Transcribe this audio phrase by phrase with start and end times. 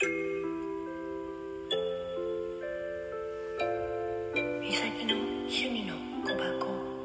[0.00, 0.06] 美
[4.70, 6.97] 咲の趣味の小箱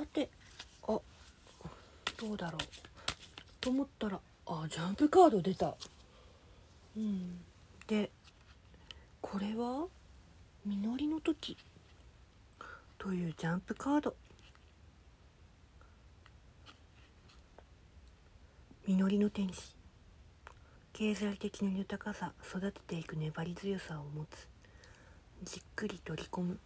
[0.00, 0.30] さて
[0.84, 0.98] あ
[2.18, 2.60] どうだろう。
[3.60, 5.76] と思ったらあジャンプカード出た。
[6.96, 7.38] うん。
[7.86, 8.10] で
[9.20, 9.88] これは
[10.64, 11.54] 「実りの時」
[12.96, 14.16] というジャンプカード。
[18.86, 19.76] 実りの天使。
[20.94, 24.48] 経済的な豊かさ育てていく粘り強さを持つ。
[25.42, 26.58] じっくり取り込む。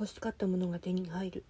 [0.00, 1.44] 欲しかったものが手に入る。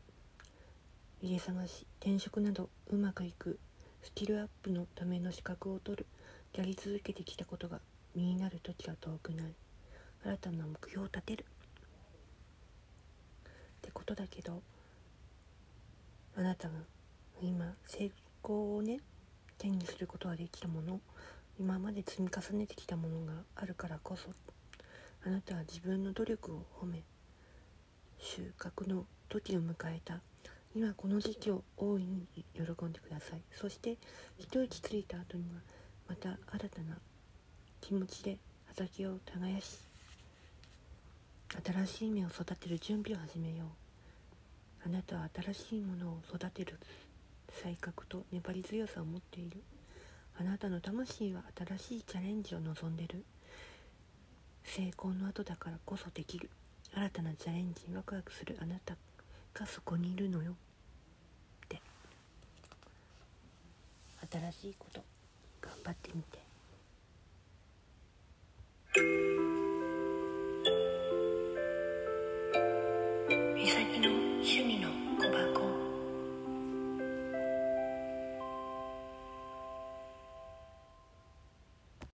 [1.23, 3.61] 家探し転職などうまくいく
[4.03, 6.07] スキルアップのための資格を取る
[6.53, 7.79] やり続けてきたことが
[8.17, 9.55] 身になる時が遠くない。
[10.25, 11.45] 新たな目標を立てる。
[13.45, 13.51] っ
[13.83, 14.61] てことだけど
[16.37, 16.75] あなたが
[17.41, 18.11] 今成
[18.43, 18.99] 功をね
[19.59, 21.01] 手にすることができたもの
[21.61, 24.31] 今まで積み重ねてきたものがあるからこそ
[25.25, 27.05] あなたは自分の努力を褒め
[28.21, 30.21] 収穫の時を迎えた。
[30.75, 33.41] 今この時期を大いに喜んでください。
[33.51, 33.97] そして
[34.39, 35.61] 一息ついた後には
[36.09, 36.99] また新たな
[37.81, 38.37] 気持ちで
[38.69, 39.79] 畑を耕し
[41.65, 43.69] 新しい芽を育てる準備を始めよう。
[44.87, 46.79] あなたは新しいものを育てる
[47.51, 49.61] 才覚と粘り強さを持っている。
[50.39, 53.25] あなたの魂は新しいチャレンジを望んでる。
[54.63, 56.51] 成功の後だからこそできる。
[56.93, 58.97] 新たなチャレンジにワクワクするあなた
[59.55, 60.53] がそこにいるのよ。
[60.53, 60.55] っ
[61.69, 61.81] て。
[64.31, 65.03] 新しいこと。
[65.61, 66.39] 頑張ってみて。